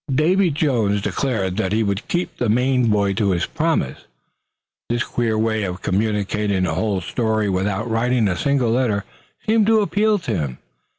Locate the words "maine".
2.49-2.87